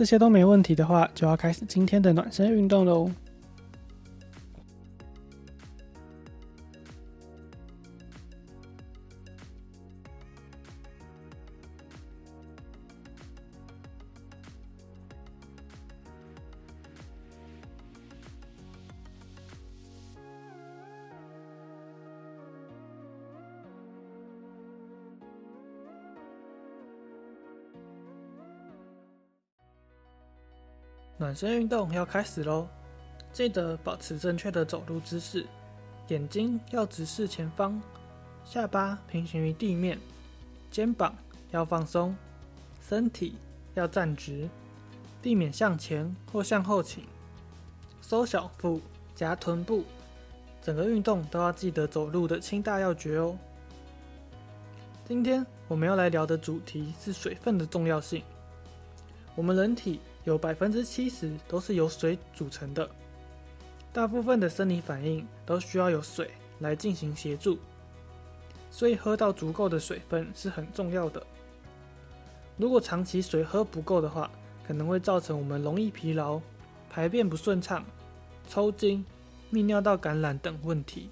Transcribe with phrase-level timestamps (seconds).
[0.00, 3.10] 这些都没问题的话，就要开始今天的暖身运动喽。
[31.20, 32.66] 暖身运动要开始喽！
[33.30, 35.44] 记得保持正确的走路姿势，
[36.08, 37.78] 眼睛要直视前方，
[38.42, 39.98] 下巴平行于地面，
[40.70, 41.14] 肩膀
[41.50, 42.16] 要放松，
[42.80, 43.34] 身体
[43.74, 44.48] 要站直，
[45.20, 47.04] 避免向前或向后倾，
[48.00, 48.80] 收小腹，
[49.14, 49.84] 夹臀部，
[50.62, 53.36] 整个运动都要记得走路的轻大要诀哦。
[55.04, 58.22] 今天我们要来聊的主题是水分的重要性。
[59.36, 62.88] 我们人体有百分之七十都是由水组成的，
[63.92, 67.58] 大部分的生理反应都需要有水来进行协助，
[68.70, 71.24] 所以喝到足够的水分是很重要的。
[72.56, 74.30] 如果长期水喝不够的话，
[74.66, 76.40] 可能会造成我们容易疲劳、
[76.90, 77.84] 排便不顺畅、
[78.48, 79.04] 抽筋、
[79.50, 81.08] 泌尿道感染等问题。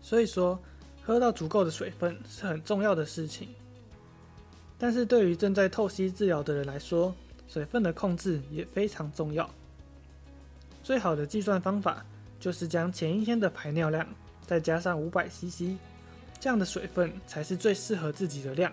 [0.00, 0.58] 所以说，
[1.04, 3.48] 喝到足够的水分是很重要的事情。
[4.76, 7.14] 但是对于正在透析治疗的人来说，
[7.48, 9.48] 水分的控制也非常重要。
[10.82, 12.04] 最好的计算方法
[12.40, 14.06] 就是将前一天的排尿量
[14.46, 15.76] 再加上五百 CC，
[16.40, 18.72] 这样的水分才是最适合自己的量。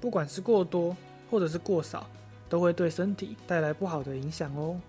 [0.00, 0.96] 不管是过多
[1.30, 2.08] 或者是过少，
[2.48, 4.80] 都会对身体带来不好的影响哦。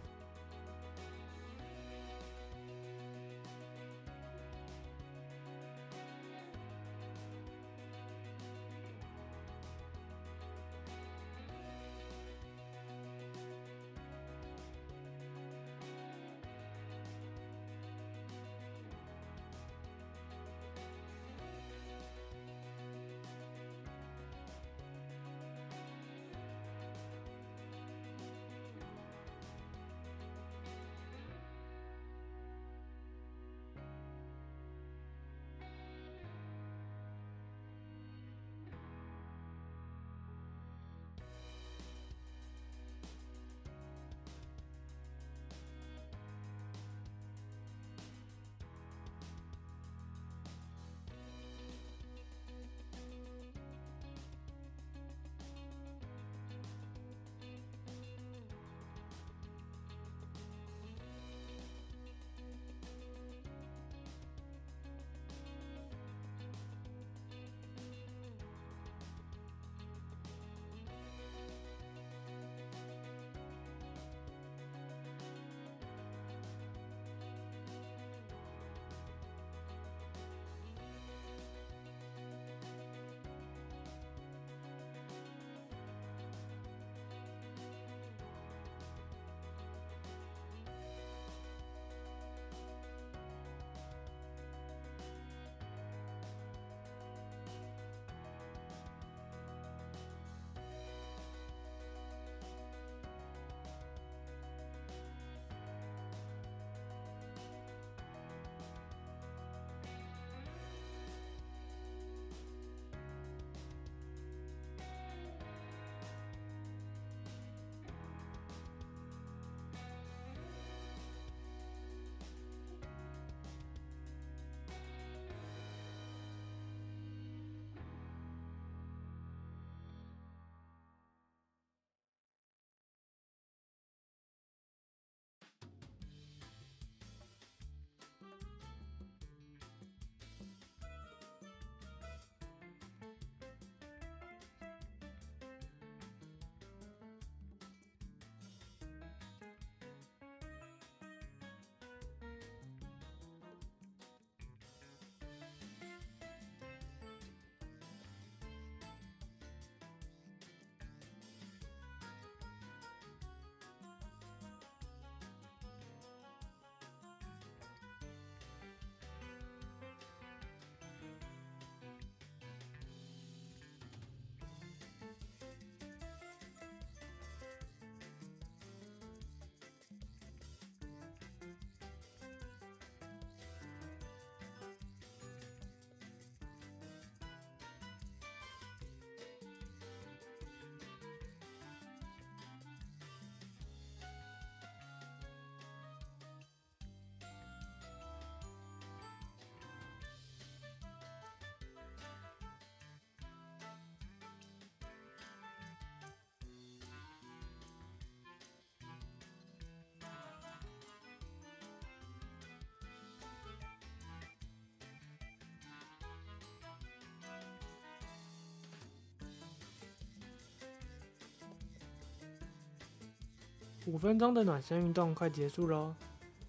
[223.86, 225.94] 五分钟的暖身运动快结束喽，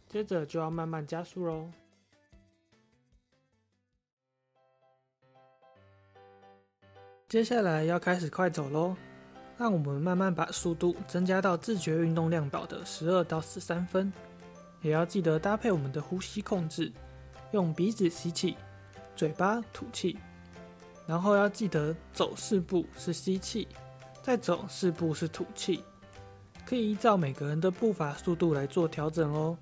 [0.09, 1.69] 接着就要慢慢加速喽。
[7.29, 8.95] 接下来要开始快走喽，
[9.59, 14.13] 让我们慢慢把速度增加到自觉运动量表的十二到十三分，
[14.81, 16.93] 也要记得搭配我们的呼吸控制，
[17.51, 18.57] 用鼻子吸气，
[19.17, 20.17] 嘴巴吐气，
[21.05, 23.67] 然后要记得走四步是吸气，
[24.23, 25.83] 再走四步是吐气。
[26.66, 29.56] 可以依照每个人的步伐速度来做调整哦，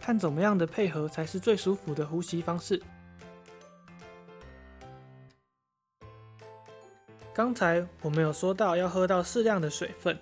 [0.00, 2.82] 看怎么样的配合才是最舒服的呼吸方式。
[7.32, 10.18] 刚才我们有说到要喝到适量的水分，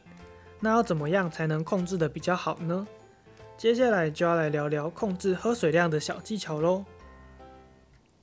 [0.60, 2.86] 那要怎么样才能控制的比较好呢？
[3.56, 6.84] 接下来就要来聊聊控制喝水量的小技巧喽。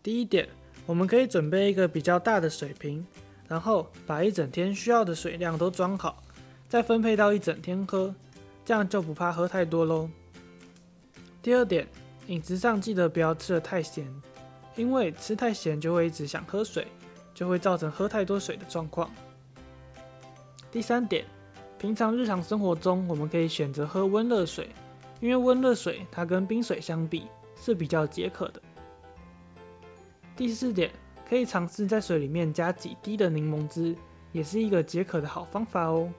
[0.01, 0.47] 第一点，
[0.85, 3.05] 我们可以准备一个比较大的水瓶，
[3.47, 6.23] 然后把一整天需要的水量都装好。
[6.75, 8.13] 再分配到一整天喝，
[8.65, 10.09] 这样就不怕喝太多喽。
[11.41, 11.87] 第二点，
[12.27, 14.05] 饮食上记得不要吃的太咸，
[14.75, 16.85] 因为吃太咸就会一直想喝水，
[17.33, 19.09] 就会造成喝太多水的状况。
[20.69, 21.23] 第三点，
[21.79, 24.67] 平常日常生活中我们可以选择喝温热水，
[25.21, 27.23] 因为温热水它跟冰水相比
[27.55, 28.61] 是比较解渴的。
[30.35, 30.91] 第四点，
[31.25, 33.95] 可以尝试在水里面加几滴的柠檬汁，
[34.33, 36.11] 也是一个解渴的好方法哦。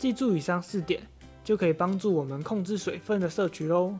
[0.00, 0.98] 记住以上四点，
[1.44, 3.94] 就可以帮助我们控制水分的摄取喽。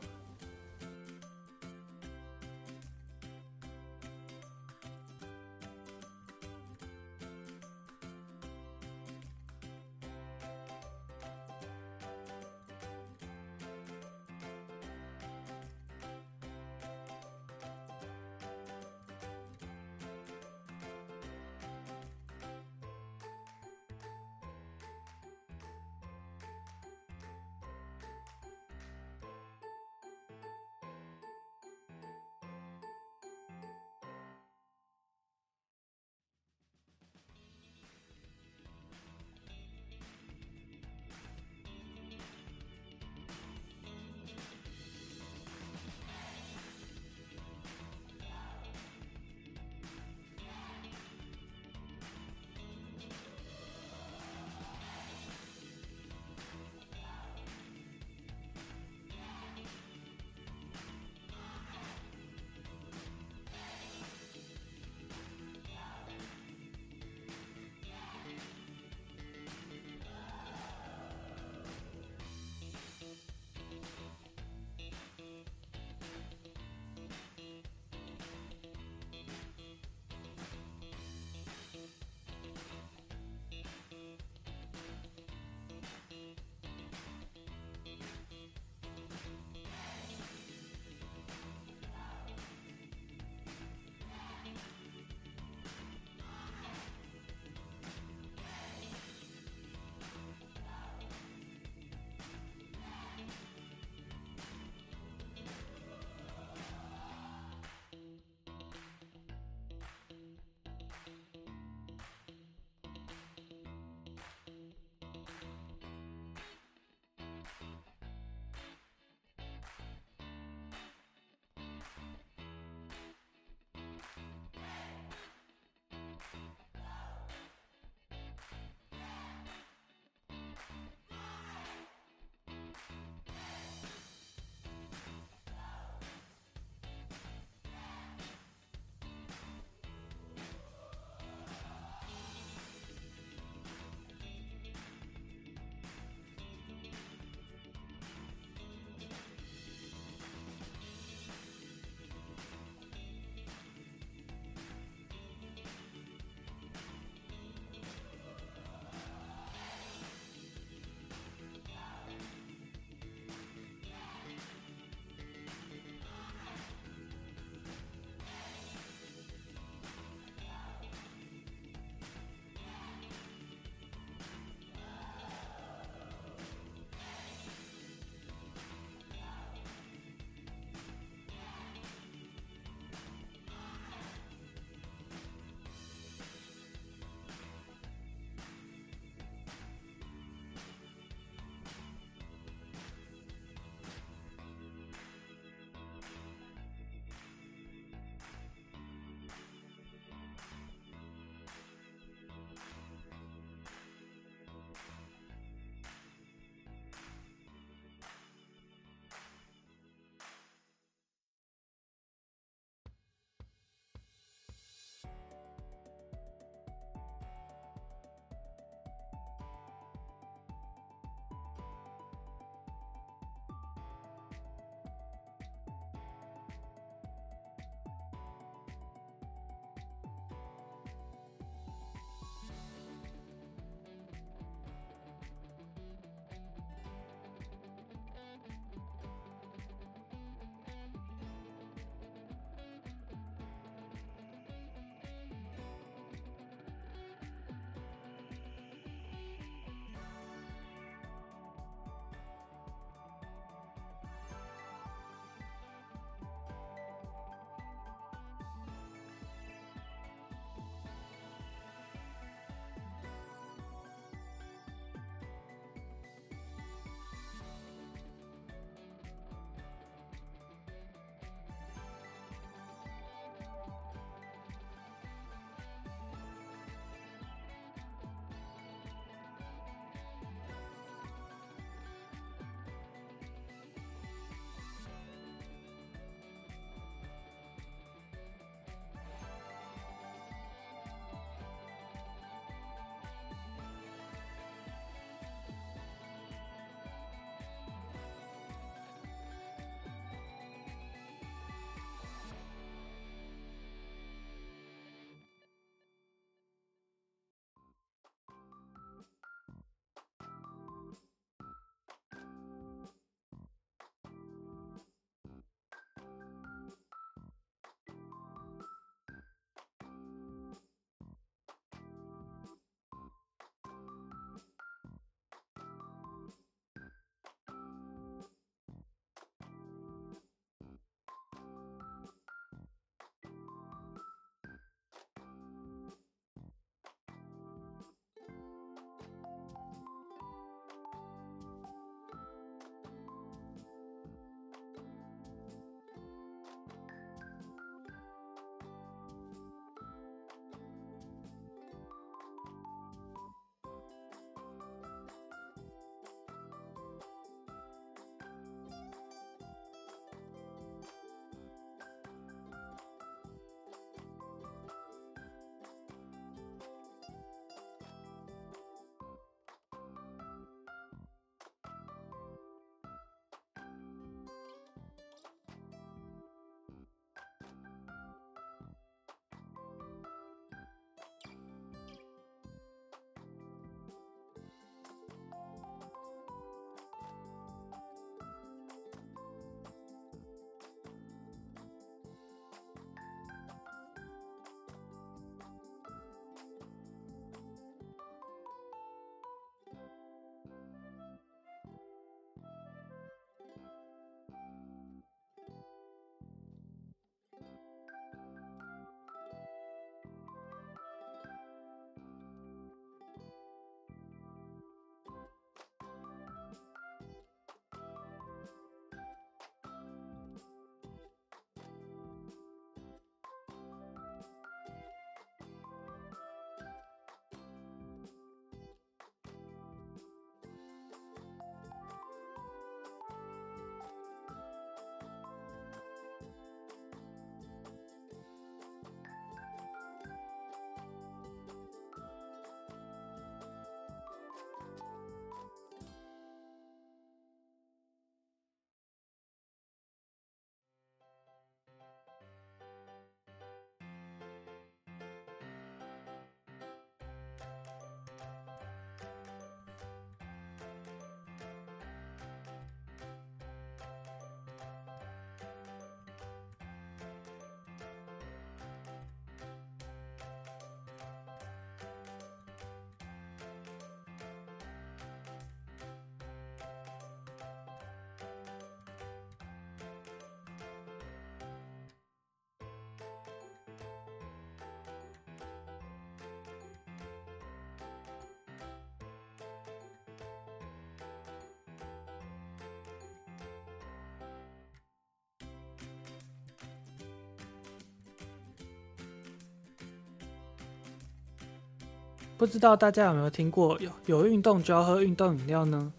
[502.41, 505.93] 不知道大家有没有听过有有运动就要喝运动饮料呢？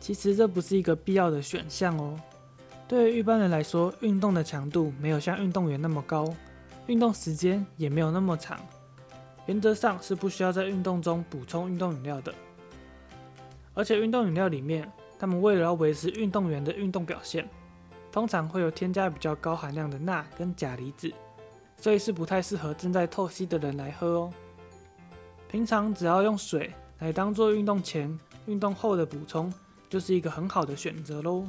[0.00, 2.20] 其实这不是一个必要的选项哦。
[2.86, 6.28] 对于一般人来说，运动的强度没有像运动员那么高，
[6.88, 8.60] 运动时间也没有那么长，
[9.46, 12.34] 原则上是不需要在运动中补充运动饮料的。
[13.72, 17.48] 而且运动饮料里面，他们为了要维持运动员的运动表现，
[18.12, 21.10] 通常会有添加比较高含量的钠跟钾离子，
[21.78, 24.32] 所以是不太适合正在透析的人来喝哦。
[25.52, 29.52] 平常只要用水来当做运动前、运动后的补充，
[29.90, 31.46] 就是一个很好的选择喽。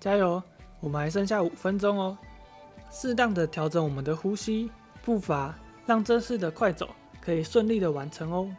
[0.00, 0.42] 加油！
[0.80, 2.16] 我们还剩下五分钟哦。
[2.90, 4.70] 适当的调整我们的呼吸
[5.04, 6.88] 步伐，让这次的快走
[7.20, 8.50] 可以顺利的完成哦。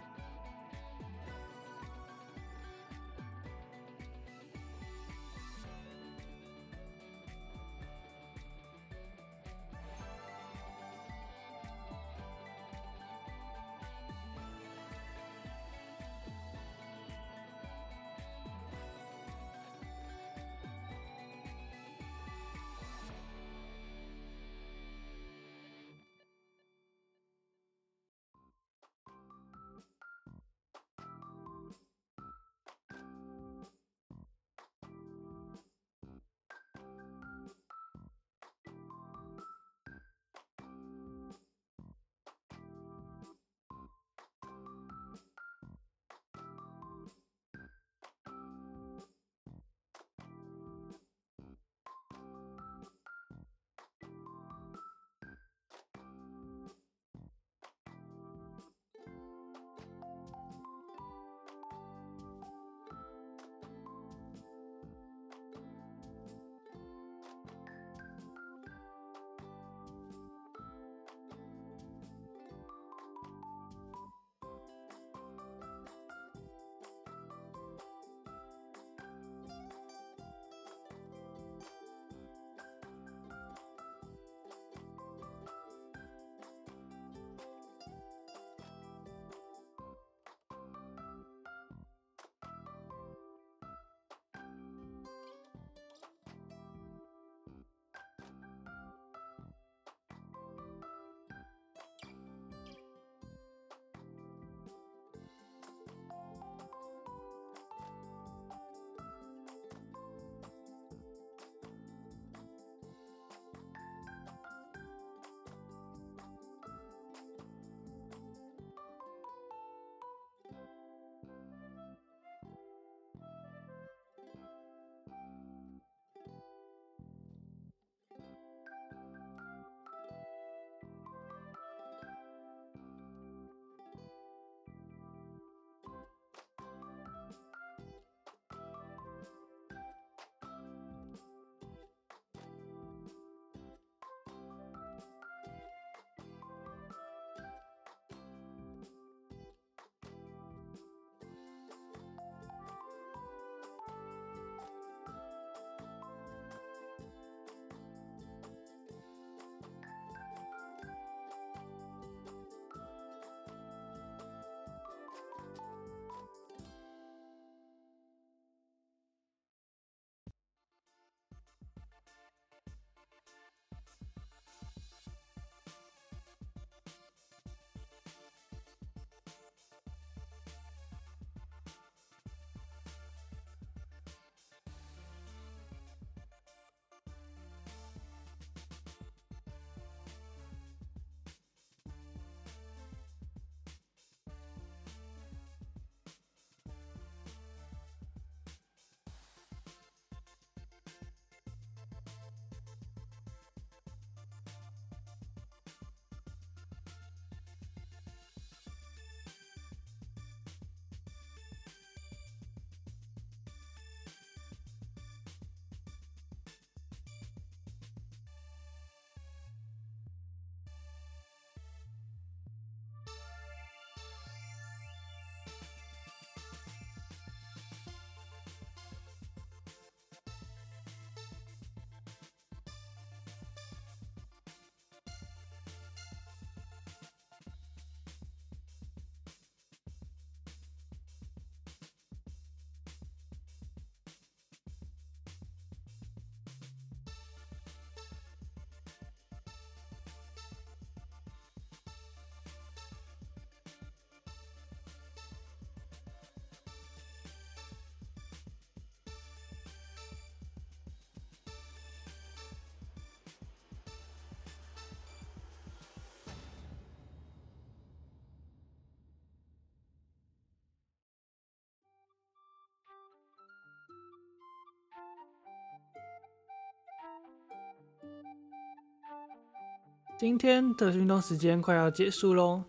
[280.22, 282.64] 今天的运动时间快要结束喽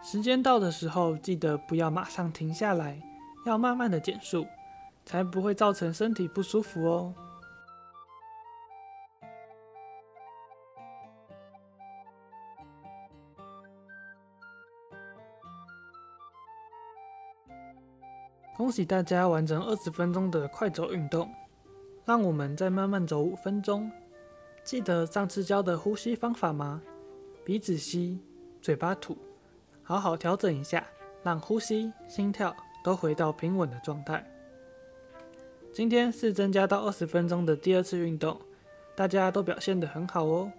[0.00, 3.02] 时间到的时候记得不要马上停下来
[3.44, 4.46] 要慢慢的减速
[5.04, 7.12] 才不会造成身体不舒服哦。
[18.56, 21.28] 恭喜大家完成二十分钟的快走运动
[22.04, 23.90] 让我们再慢慢走五分钟。
[24.64, 26.80] 记得上次教的呼吸方法吗？
[27.44, 28.18] 鼻子吸，
[28.62, 29.14] 嘴巴吐，
[29.82, 30.82] 好好调整一下，
[31.22, 34.26] 让呼吸、心跳都回到平稳的状态。
[35.70, 38.40] 今天是增加到二十分钟的第二次运动，
[38.94, 40.50] 大家都表现得很好哦。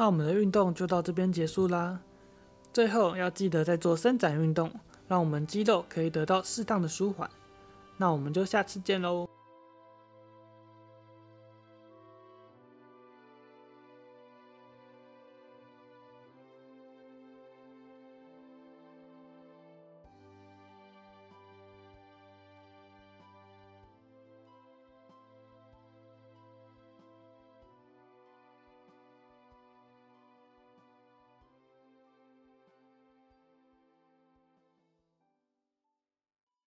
[0.00, 2.00] 那我们的运动就到这边结束啦。
[2.72, 4.72] 最后要记得再做伸展运动，
[5.06, 7.28] 让我们肌肉可以得到适当的舒缓。
[7.98, 9.28] 那我们就下次见喽。